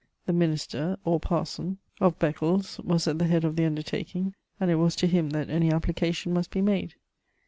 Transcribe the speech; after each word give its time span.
The. 0.25 0.33
minister, 0.33 0.97
or 1.05 1.19
par9onj 1.19 1.77
of 1.99 2.17
2p2 2.17 2.17
S82 2.17 2.17
MEMOIRS 2.17 2.17
OF 2.17 2.17
Becdes, 2.17 2.79
was 2.89 3.07
at 3.07 3.19
the 3.19 3.27
head 3.27 3.43
of 3.43 3.55
the 3.55 3.65
undertaking, 3.65 4.33
and 4.59 4.71
it 4.71 4.75
was 4.77 4.95
to 4.95 5.05
him 5.05 5.29
that 5.29 5.51
any 5.51 5.71
application 5.71 6.33
must 6.33 6.55
he 6.55 6.61
made. 6.63 6.95